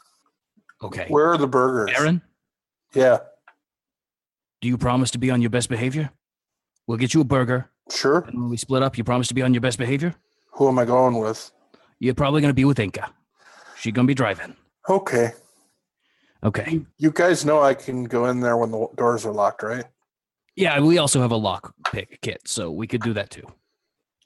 [0.82, 1.06] Okay.
[1.10, 1.96] Where are the burgers?
[1.96, 2.24] Aaron,
[2.96, 3.20] Yeah,
[4.62, 6.10] do you promise to be on your best behavior?
[6.88, 7.70] We'll get you a burger.
[7.92, 8.20] sure.
[8.28, 10.16] And when we split up, you promise to be on your best behavior?
[10.54, 11.52] Who am I going with?
[12.00, 13.10] You're probably going to be with Inka.
[13.78, 14.56] She's going to be driving.
[14.90, 15.34] Okay.
[16.44, 16.82] Okay.
[16.98, 19.86] You guys know I can go in there when the doors are locked, right?
[20.56, 23.48] Yeah, we also have a lock pick kit, so we could do that too.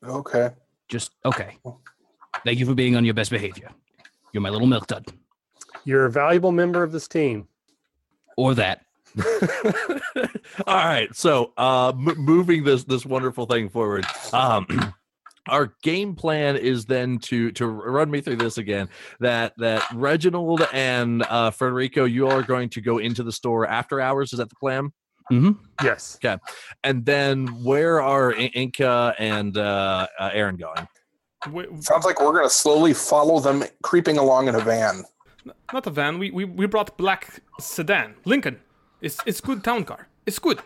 [0.03, 0.51] Okay.
[0.87, 1.57] Just okay.
[2.45, 3.69] Thank you for being on your best behavior.
[4.33, 5.05] You're my little milk dud.
[5.83, 7.47] You're a valuable member of this team.
[8.37, 8.85] Or that.
[10.67, 14.05] All right, so uh, m- moving this this wonderful thing forward.
[14.31, 14.93] Um,
[15.49, 18.89] our game plan is then to to run me through this again.
[19.19, 23.65] That that Reginald and uh, Federico, you all are going to go into the store
[23.67, 24.33] after hours.
[24.33, 24.91] Is that the plan?
[25.31, 25.51] Mm-hmm.
[25.83, 26.17] Yes.
[26.23, 26.37] Okay
[26.83, 30.87] and then where are I- Inka and uh, uh, Aaron going?
[31.51, 35.03] We, Sounds like we're gonna slowly follow them creeping along in a van.
[35.73, 36.19] not a van.
[36.19, 38.15] We, we we brought black sedan.
[38.25, 38.59] Lincoln.
[39.01, 40.07] It's it's good town car.
[40.25, 40.59] It's good.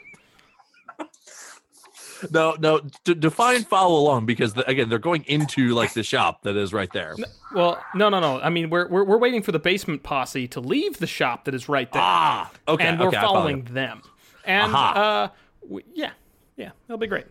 [2.31, 2.81] No, no.
[3.03, 6.73] D- define follow along because the, again they're going into like the shop that is
[6.73, 7.15] right there.
[7.53, 8.39] Well, no, no, no.
[8.41, 11.53] I mean, we're we're, we're waiting for the basement posse to leave the shop that
[11.53, 12.85] is right there, Ah, okay.
[12.85, 14.01] and we're okay, following them.
[14.45, 14.93] And Aha.
[15.31, 15.35] uh,
[15.67, 16.11] we, yeah,
[16.57, 17.25] yeah, that'll be great.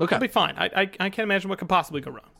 [0.00, 0.16] Okay.
[0.16, 0.54] It'll be fine.
[0.56, 2.30] I, I I can't imagine what could possibly go wrong.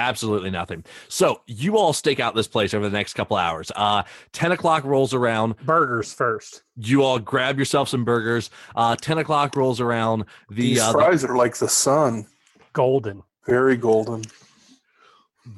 [0.00, 0.82] Absolutely nothing.
[1.08, 3.70] So you all stake out this place over the next couple hours.
[3.76, 5.56] Uh, Ten o'clock rolls around.
[5.58, 6.62] Burgers first.
[6.76, 8.48] You all grab yourself some burgers.
[8.74, 10.24] Uh, Ten o'clock rolls around.
[10.48, 12.26] The, These uh, the fries are like the sun,
[12.72, 13.22] Golden.
[13.46, 14.22] very golden.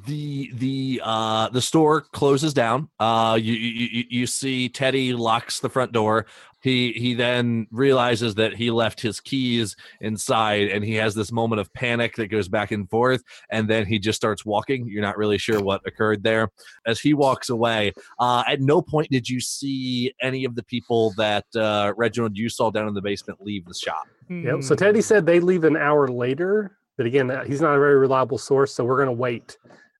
[0.07, 5.59] the the uh the store closes down uh you, you you- you see teddy locks
[5.59, 6.25] the front door
[6.63, 11.59] he he then realizes that he left his keys inside and he has this moment
[11.59, 13.21] of panic that goes back and forth.
[13.51, 14.87] And then he just starts walking.
[14.87, 16.49] You're not really sure what occurred there.
[16.87, 21.13] As he walks away uh at no point did you see any of the people
[21.17, 24.07] that uh reginald you saw down in the basement leave the shop.
[24.29, 24.63] Yep.
[24.63, 24.79] So Hmm.
[24.79, 28.73] Teddy said they leave an hour later, but again, he's not a very reliable source,
[28.73, 29.57] so we're going to wait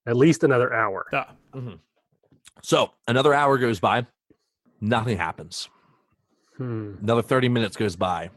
[0.07, 1.05] at least another hour.
[1.11, 1.33] Ah,
[2.61, 4.07] so another hour goes by.
[4.79, 5.67] Nothing happens
[6.57, 6.95] Hmm.
[7.01, 8.29] Another 30 minutes goes by.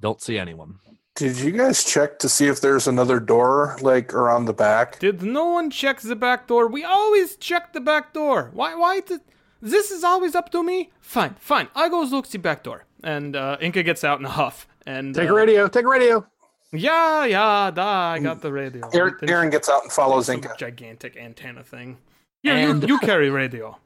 [0.00, 0.76] Don't see anyone.
[1.16, 4.98] Did you guys check to see if there's another door like around the back?
[4.98, 6.66] Did no one check the back door?
[6.68, 8.50] We always check the back door.
[8.54, 8.74] Why?
[8.74, 9.00] Why?
[9.00, 9.20] Did,
[9.60, 10.90] this is always up to me.
[11.00, 11.68] Fine, fine.
[11.74, 12.84] I go look the back door.
[13.04, 14.66] And uh, Inka gets out in a huff.
[14.86, 15.68] And Take uh, a radio.
[15.68, 16.26] Take a radio.
[16.72, 18.88] Yeah, yeah, da, I got the radio.
[18.94, 20.56] Aaron, Then Aaron gets out and follows some Inka.
[20.56, 21.98] gigantic antenna thing.
[22.42, 23.76] Here, And- you, you carry radio.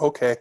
[0.00, 0.36] Okay.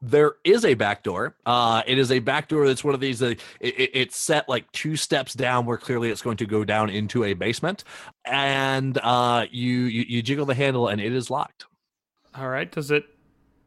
[0.00, 1.34] There is a back door.
[1.44, 4.48] Uh, it is a back door that's one of these that it, it- it's set
[4.48, 7.82] like two steps down where clearly it's going to go down into a basement.
[8.24, 11.66] And uh, you, you you jiggle the handle and it is locked.
[12.36, 12.70] All right.
[12.70, 13.04] Does it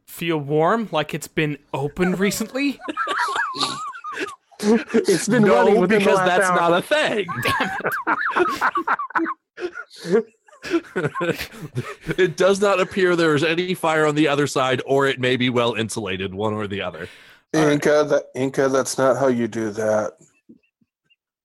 [0.05, 0.87] feel warm?
[0.91, 2.79] Like it's been opened recently?
[4.63, 6.69] It's been running No, within because the last that's hour.
[6.69, 6.81] not a
[10.13, 10.23] thing.
[12.17, 15.35] it does not appear there is any fire on the other side, or it may
[15.35, 17.07] be well insulated, one or the other.
[17.53, 17.79] All right.
[17.79, 20.13] Inka, that Inka, that's not how you do that.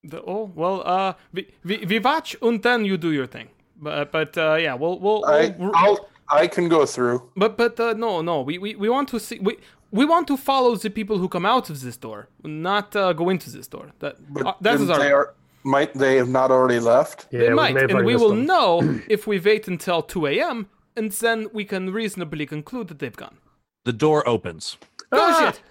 [0.05, 0.83] The, oh well.
[0.87, 3.49] Uh, we, we, we watch and then you do your thing.
[3.77, 5.25] But but uh, yeah, we'll we'll.
[5.25, 7.31] I, we'll I'll, I can go through.
[7.37, 9.59] But but uh, no no we, we we want to see we
[9.91, 13.29] we want to follow the people who come out of this door, not uh, go
[13.29, 13.93] into this door.
[13.99, 14.99] That But uh, that is our.
[14.99, 15.35] they are,
[15.67, 17.27] might they have not already left?
[17.31, 18.47] Yeah, they might, may and we will them.
[18.47, 20.69] know if we wait until two a.m.
[20.97, 23.37] and then we can reasonably conclude that they've gone.
[23.85, 24.77] The door opens.
[25.13, 25.53] Oh Ah!
[25.53, 25.63] shit!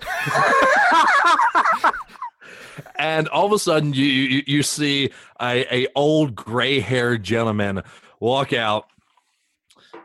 [2.95, 7.81] and all of a sudden you you, you see a, a old gray haired gentleman
[8.19, 8.87] walk out.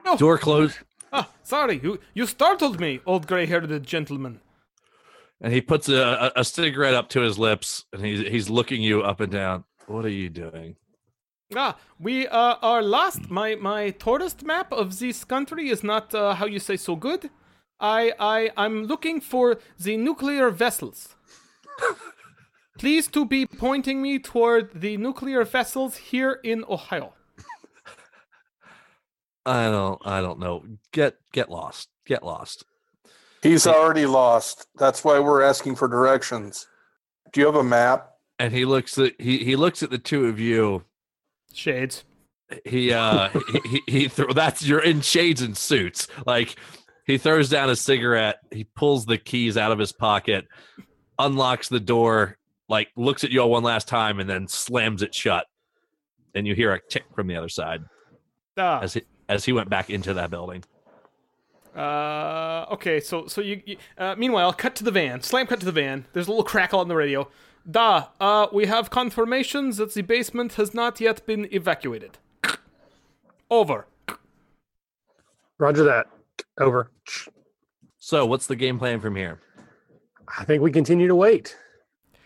[0.04, 0.16] No.
[0.16, 0.78] Door closed,
[1.12, 4.40] Ah, sorry, you you startled me, old gray-haired gentleman.
[5.40, 8.82] and he puts a, a, a cigarette up to his lips, and he's he's looking
[8.82, 9.64] you up and down.
[9.90, 10.76] What are you doing?
[11.56, 13.28] Ah, we uh, are lost.
[13.28, 17.28] My my tourist map of this country is not uh, how you say so good.
[17.80, 21.16] I I I'm looking for the nuclear vessels.
[22.78, 27.14] Please to be pointing me toward the nuclear vessels here in Ohio.
[29.44, 30.62] I don't I don't know.
[30.92, 31.88] Get get lost.
[32.06, 32.64] Get lost.
[33.42, 34.68] He's already lost.
[34.78, 36.68] That's why we're asking for directions.
[37.32, 38.10] Do you have a map?
[38.40, 40.82] And he looks at he he looks at the two of you.
[41.52, 42.04] Shades.
[42.64, 46.08] He uh he he, he throw that's you're in shades and suits.
[46.26, 46.56] Like
[47.06, 50.46] he throws down a cigarette, he pulls the keys out of his pocket,
[51.18, 55.14] unlocks the door, like looks at you all one last time, and then slams it
[55.14, 55.46] shut.
[56.34, 57.82] And you hear a tick from the other side
[58.56, 60.64] Ah, as he as he went back into that building.
[61.76, 65.20] Uh, okay, so so you, you uh, meanwhile, cut to the van.
[65.20, 66.06] Slam cut to the van.
[66.14, 67.28] There's a little crackle on the radio.
[67.68, 72.18] Da, uh, we have confirmation that the basement has not yet been evacuated.
[73.50, 73.86] Over.
[75.58, 76.06] Roger that.
[76.58, 76.90] Over.
[77.98, 79.40] So what's the game plan from here?
[80.38, 81.56] I think we continue to wait.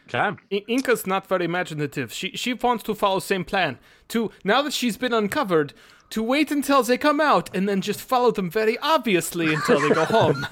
[0.09, 0.18] Okay.
[0.18, 2.12] I- Inka's not very imaginative.
[2.12, 3.79] She she wants to follow same plan.
[4.09, 5.73] To now that she's been uncovered,
[6.11, 9.88] to wait until they come out and then just follow them very obviously until they
[9.94, 10.47] go home.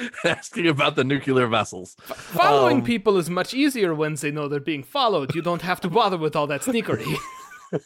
[0.24, 1.96] Asking about the nuclear vessels.
[2.04, 5.34] Following Um, people is much easier when they know they're being followed.
[5.34, 7.16] You don't have to bother with all that sneakery.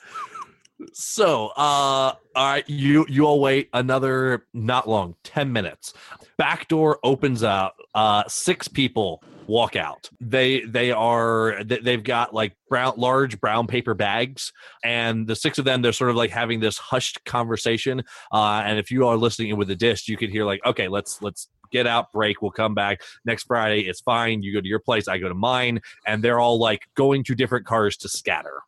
[0.93, 5.95] So, uh, all right, you you all wait another not long, ten minutes.
[6.37, 7.77] Back door opens up.
[7.95, 10.11] Uh, six people walk out.
[10.21, 14.53] They they are they- they've got like brown large brown paper bags,
[14.85, 18.03] and the six of them they're sort of like having this hushed conversation.
[18.33, 20.89] Uh, and if you are listening in with the disc, you could hear like, okay,
[20.89, 22.41] let's let's get out, break.
[22.41, 23.81] We'll come back next Friday.
[23.91, 24.43] It's fine.
[24.43, 27.35] You go to your place, I go to mine, and they're all like going to
[27.35, 28.59] different cars to scatter.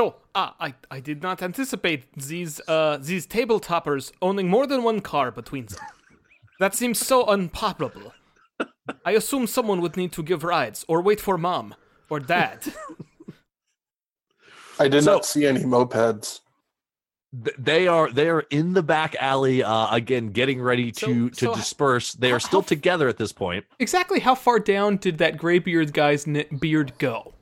[0.00, 4.82] Oh, ah, I, I did not anticipate these uh these table toppers owning more than
[4.84, 5.84] one car between them.
[6.60, 8.12] That seems so unpopular.
[9.04, 11.74] I assume someone would need to give rides or wait for mom
[12.10, 12.58] or dad.
[14.80, 16.40] I did So- not see any mopeds.
[17.44, 21.28] Th- they are they are in the back alley uh, again getting ready to So-
[21.28, 24.58] to so disperse they how- are still how together at this point exactly how far
[24.58, 26.24] down did that graybeard guy's
[26.58, 27.34] beard go?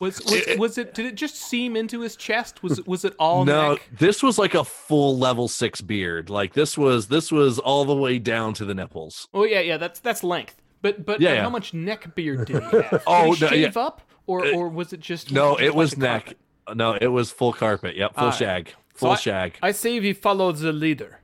[0.00, 2.62] Was was, It- was it did it just seam into his chest?
[2.62, 3.88] Was was it all no neck?
[3.98, 7.96] this was like a full level six beard like this was this was all the
[7.96, 10.62] way down to the nipples Oh yeah, yeah, that's that's length.
[10.82, 11.42] But but, Yeah, yeah.
[11.42, 13.02] how much neck beard did he have?
[13.06, 13.66] Oh, did he no, yeah.
[13.66, 16.24] shave up or Uh, or was it just no it was a neck
[16.66, 16.76] carpet?
[16.76, 18.38] no it was full carpet yep full Alright.
[18.38, 21.20] shag So full I- shag I say we follow the leader.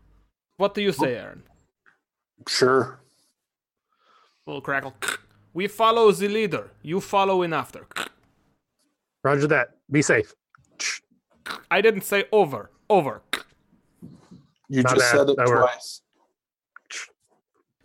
[0.56, 1.42] What do you say, Aaron?
[2.48, 3.00] Sure.
[4.46, 4.94] Little crackle.
[5.52, 6.70] We follow the leader.
[6.82, 7.86] You follow in after.
[9.22, 9.76] Roger that.
[9.90, 10.32] Be safe.
[11.70, 12.70] I didn't say over.
[12.90, 13.22] Over.
[14.68, 15.10] You My just bad.
[15.18, 15.60] said it Over.
[15.60, 16.02] twice.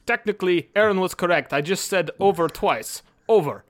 [0.06, 1.54] Technically, Aaron was correct.
[1.54, 3.04] I just said over twice.
[3.30, 3.64] Over.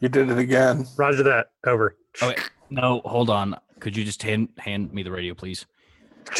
[0.00, 0.86] You did it again.
[0.96, 1.50] Roger that.
[1.66, 1.96] Over.
[2.20, 2.50] Oh, wait.
[2.70, 3.56] No, hold on.
[3.82, 5.66] Could you just hand hand me the radio, please?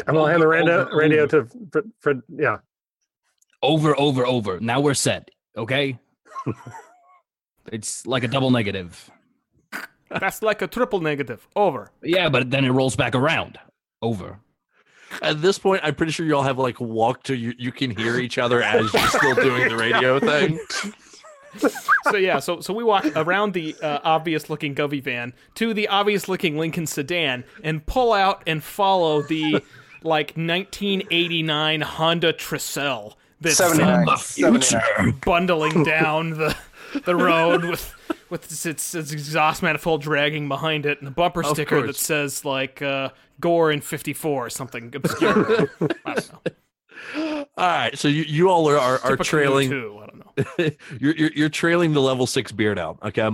[0.07, 1.43] I'm gonna hand the radio, Over, radio over.
[1.43, 2.21] to Fred, Fred.
[2.29, 2.59] Yeah.
[3.61, 4.61] Over, over, over.
[4.61, 5.29] Now we're set.
[5.57, 5.99] Okay.
[7.73, 9.11] it's like a double negative.
[10.09, 11.49] That's like a triple negative.
[11.57, 11.91] Over.
[12.01, 13.59] Yeah, but then it rolls back around.
[14.03, 14.39] Over.
[15.21, 17.91] at this point i'm pretty sure you all have like walked to you, you can
[17.91, 20.59] hear each other as you're still doing the radio thing
[22.11, 25.87] So yeah, so so we walk around the uh, obvious looking Govey van to the
[25.87, 29.63] obvious looking Lincoln sedan and pull out and follow the
[30.03, 34.05] like 1989 Honda Tercel that's uh, 79.
[34.05, 35.13] The future.
[35.25, 36.57] bundling down the
[37.05, 37.95] the road with
[38.31, 41.97] with its, its, its exhaust manifold dragging behind it and a bumper Of sticker that
[41.97, 43.11] says like uh,
[43.41, 45.71] Gore in 54 or something obscure.
[47.15, 47.47] I don't know.
[47.57, 50.01] all right so you, you all are are, are trailing too.
[50.03, 50.71] I don't know.
[51.01, 52.99] you're, you're you're trailing the level six beard out.
[53.03, 53.31] Okay,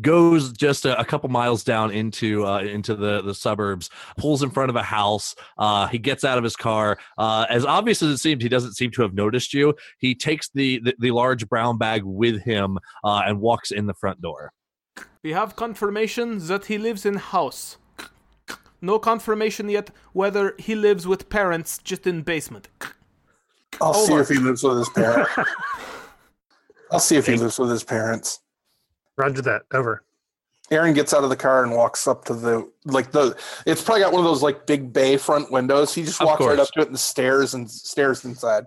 [0.00, 3.90] goes just a, a couple miles down into uh, into the the suburbs.
[4.16, 5.34] Pulls in front of a house.
[5.58, 6.98] Uh, he gets out of his car.
[7.18, 9.74] Uh, as obvious as it seems, he doesn't seem to have noticed you.
[9.98, 13.94] He takes the the, the large brown bag with him uh, and walks in the
[13.94, 14.52] front door.
[15.22, 17.76] We have confirmation that he lives in house.
[18.82, 22.68] No confirmation yet whether he lives with parents just in basement.
[23.80, 25.30] I'll see if he lives with his parents.
[26.90, 28.40] I'll see if he lives with his parents.
[29.16, 29.62] Roger that.
[29.72, 30.02] Over.
[30.70, 33.36] Aaron gets out of the car and walks up to the like the.
[33.66, 35.94] It's probably got one of those like big bay front windows.
[35.94, 38.64] He just Of walks right up to it and stares and stares inside.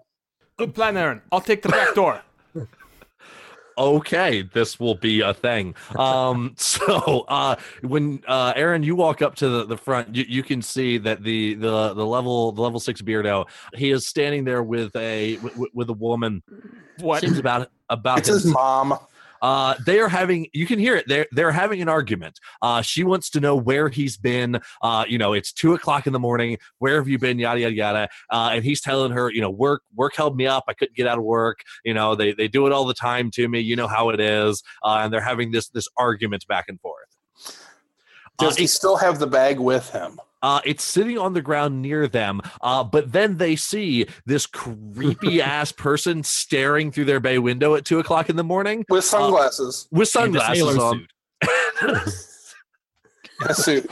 [0.57, 1.21] Good plan, Aaron.
[1.31, 2.21] I'll take the back door.
[3.77, 9.35] Okay this will be a thing um so uh when uh aaron you walk up
[9.35, 12.79] to the, the front you, you can see that the the the level the level
[12.79, 13.45] six beardo
[13.75, 16.41] he is standing there with a with, with a woman
[16.97, 17.21] What?
[17.21, 18.97] seems about about It's his his mom.
[19.43, 22.39] Uh they are having you can hear it they're they're having an argument.
[22.61, 26.13] Uh she wants to know where he's been uh you know it's two o'clock in
[26.13, 28.09] the morning where have you been yada yada yada.
[28.31, 31.05] Uh and he's telling her you know work work held me up i couldn't get
[31.05, 31.59] out of work.
[31.85, 34.19] You know they they do it all the time to me you know how it
[34.19, 34.63] is.
[34.83, 37.13] Uh and they're having this this argument back and forth.
[38.39, 40.19] Uh, Does he still have the bag with him?
[40.43, 45.41] Uh, it's sitting on the ground near them, uh, but then they see this creepy
[45.55, 49.87] ass person staring through their bay window at two o'clock in the morning With sunglasses.
[49.91, 51.07] with And a sunglasses on.
[51.81, 52.13] suit.
[53.49, 53.91] a suit.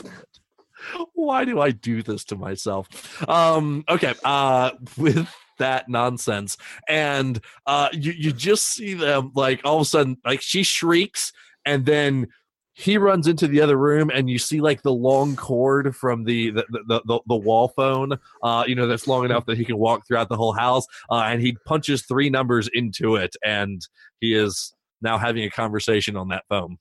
[1.14, 5.28] why do i do this to myself um okay uh with
[5.58, 6.56] that nonsense
[6.88, 11.32] and uh you, you just see them like all of a sudden like she shrieks
[11.66, 12.28] and then
[12.74, 16.50] he runs into the other room and you see like the long cord from the
[16.50, 19.76] the, the, the, the wall phone uh you know that's long enough that he can
[19.76, 23.86] walk throughout the whole house uh, and he punches three numbers into it and
[24.20, 26.78] he is now having a conversation on that phone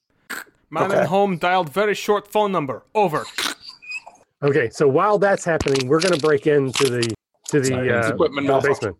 [0.71, 1.01] Man Okay.
[1.01, 2.85] at home dialed very short phone number.
[2.95, 3.25] Over.
[4.41, 7.13] Okay, so while that's happening, we're going to break into the
[7.49, 8.73] to the it's uh, equipment the malfunction.
[8.73, 8.97] basement.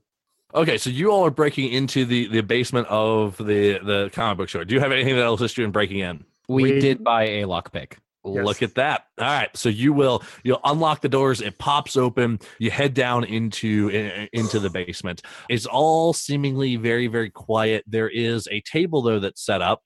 [0.53, 4.49] Okay, so you all are breaking into the the basement of the the comic book
[4.49, 4.65] store.
[4.65, 6.25] Do you have anything that will assist you in breaking in?
[6.51, 7.93] We, We- did buy a lockpick.
[8.23, 8.45] Yes.
[8.45, 9.05] Look at that.
[9.17, 11.41] All right, so you will you'll unlock the doors.
[11.41, 12.39] It pops open.
[12.59, 15.23] You head down into i- into the basement.
[15.49, 17.83] It's all seemingly very very quiet.
[17.87, 19.81] There is a table though that's set up.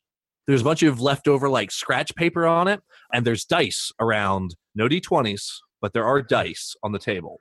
[0.48, 2.82] There's a bunch of leftover like scratch paper on it,
[3.14, 4.56] and there's dice around.
[4.76, 5.50] No d20s,
[5.82, 7.40] but there are dice on the table.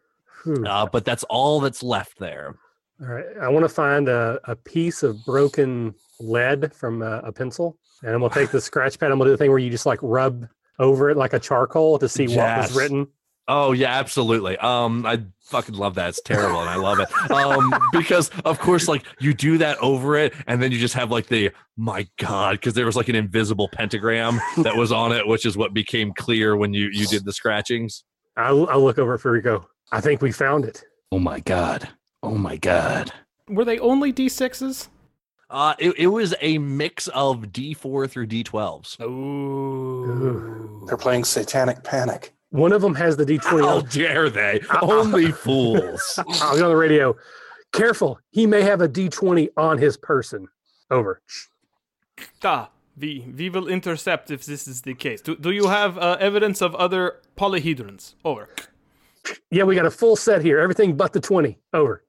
[0.65, 2.55] Uh, but that's all that's left there.
[3.01, 7.33] All right, I want to find a, a piece of broken lead from a, a
[7.33, 9.11] pencil, and I'm gonna take the scratch pad.
[9.11, 10.47] I'm gonna do the thing where you just like rub
[10.79, 13.07] over it like a charcoal to see what was written.
[13.47, 14.57] Oh yeah, absolutely.
[14.59, 16.09] Um, I fucking love that.
[16.09, 17.09] It's terrible, and I love it.
[17.31, 21.11] Um, because of course, like you do that over it, and then you just have
[21.11, 25.27] like the my god, because there was like an invisible pentagram that was on it,
[25.27, 28.05] which is what became clear when you you did the scratchings.
[28.37, 29.65] I'll, I'll look over at Furico.
[29.93, 30.83] I think we found it.
[31.13, 31.89] Oh my god.
[32.23, 33.13] Oh my god.
[33.49, 34.89] Were they only D6s?
[35.55, 39.01] Uh, it, it was a mix of D4 through D12s.
[39.01, 40.85] Ooh.
[40.89, 42.35] They're playing Satanic Panic.
[42.51, 43.65] One of them has the D20.
[43.65, 44.61] How dare they?
[44.83, 46.19] Only fools.
[46.43, 47.17] I'll go on the radio.
[47.73, 50.49] Careful, he may have a D20 on his person.
[50.91, 51.23] Over.
[52.43, 55.21] Ah, we, we will intercept if this is the case.
[55.21, 58.15] Do, do you have uh, evidence of other polyhedrons?
[58.25, 58.49] Over.
[59.53, 60.59] Yeah, we got a full set here.
[60.59, 61.59] Everything but the 20.
[61.73, 62.03] Over.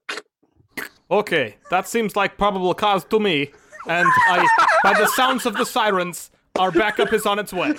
[1.10, 3.52] Okay, that seems like probable cause to me.
[3.88, 4.48] And I,
[4.82, 7.74] by the sounds of the sirens, our backup is on its way.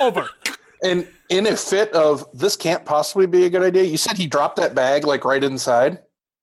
[0.00, 0.28] Over.
[0.82, 4.26] And in a fit of this can't possibly be a good idea, you said he
[4.26, 5.98] dropped that bag like right inside.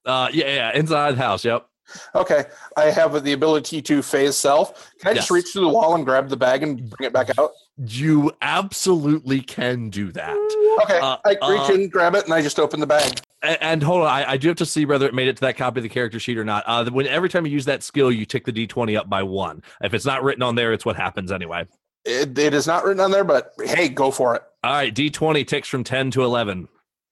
[0.06, 1.44] Uh, yeah, yeah, inside the house.
[1.44, 1.68] Yep.
[2.16, 4.92] Okay, I have the ability to phase self.
[5.00, 7.38] Can I just reach through the wall and grab the bag and bring it back
[7.38, 7.52] out?
[7.78, 10.36] You absolutely can do that.
[10.84, 13.20] Okay, Uh, I reach uh, in, grab it, and I just open the bag.
[13.42, 15.42] And, and hold on, I, I do have to see whether it made it to
[15.42, 16.64] that copy of the character sheet or not.
[16.66, 19.62] Uh, when every time you use that skill, you tick the d20 up by one.
[19.82, 21.68] If it's not written on there, it's what happens anyway.
[22.04, 24.44] It, it is not written on there, but hey, go for it.
[24.64, 26.68] All right, d20 ticks from 10 to 11.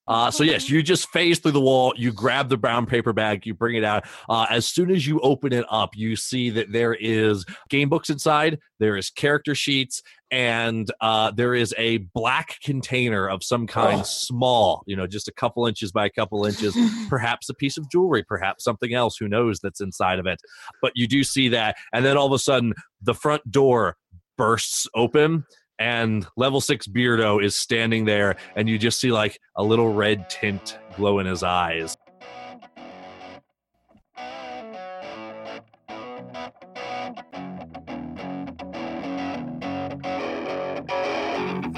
[0.08, 1.94] Uh, so yes, you just phase through the wall.
[1.98, 3.46] You grab the brown paper bag.
[3.46, 4.06] You bring it out.
[4.30, 8.10] Uh, as soon as you open it up, you see that there is game books
[8.10, 8.60] inside.
[8.80, 14.04] There is character sheets, and uh, there is a black container of some kind, Oh.
[14.04, 14.84] small.
[14.86, 16.76] You know, just a couple inches by a couple inches.
[17.10, 19.18] perhaps a piece of jewelry, perhaps something else.
[19.18, 20.40] Who knows that's inside of it?
[20.82, 23.96] But you do see that, and then all of a sudden, the front door
[24.38, 25.46] bursts open
[25.80, 30.30] and level six beardo is standing there and you just see like a little red
[30.30, 31.98] tint glow in his eyes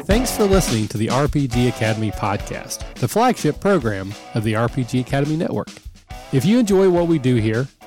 [0.08, 5.36] Thanks for listening to the RPG Academy podcast, the flagship program of the RPG Academy
[5.36, 5.68] Network.
[6.32, 7.68] If you enjoy what we do here,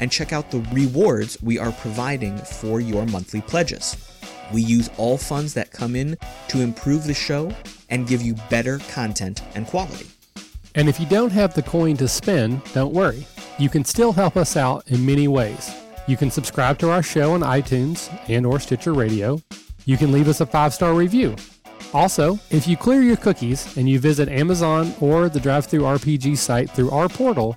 [0.00, 3.96] and check out the rewards we are providing for your monthly pledges.
[4.52, 6.16] We use all funds that come in
[6.48, 7.54] to improve the show
[7.88, 10.06] and give you better content and quality.
[10.74, 13.26] And if you don't have the coin to spend, don't worry.
[13.58, 15.70] You can still help us out in many ways.
[16.06, 19.40] You can subscribe to our show on iTunes and or Stitcher Radio.
[19.84, 21.36] You can leave us a five-star review.
[21.92, 26.70] Also, if you clear your cookies and you visit Amazon or the Drive-Thru RPG site
[26.70, 27.56] through our portal,